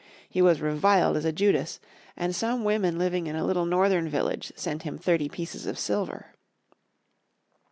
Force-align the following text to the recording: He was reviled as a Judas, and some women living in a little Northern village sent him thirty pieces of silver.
He 0.27 0.41
was 0.41 0.61
reviled 0.61 1.15
as 1.15 1.25
a 1.25 1.31
Judas, 1.31 1.79
and 2.17 2.35
some 2.35 2.63
women 2.63 2.97
living 2.97 3.27
in 3.27 3.35
a 3.35 3.45
little 3.45 3.67
Northern 3.67 4.09
village 4.09 4.51
sent 4.55 4.81
him 4.81 4.97
thirty 4.97 5.29
pieces 5.29 5.67
of 5.67 5.77
silver. 5.77 6.33